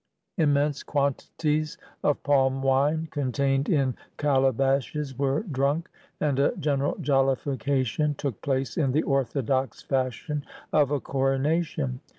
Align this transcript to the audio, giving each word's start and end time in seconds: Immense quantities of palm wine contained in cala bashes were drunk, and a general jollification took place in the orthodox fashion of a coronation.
Immense 0.39 0.81
quantities 0.81 1.77
of 2.03 2.23
palm 2.23 2.63
wine 2.63 3.07
contained 3.11 3.69
in 3.69 3.95
cala 4.17 4.51
bashes 4.51 5.15
were 5.15 5.43
drunk, 5.43 5.91
and 6.19 6.39
a 6.39 6.55
general 6.57 6.97
jollification 7.01 8.15
took 8.15 8.41
place 8.41 8.77
in 8.77 8.93
the 8.93 9.03
orthodox 9.03 9.83
fashion 9.83 10.43
of 10.73 10.89
a 10.89 10.99
coronation. 10.99 11.99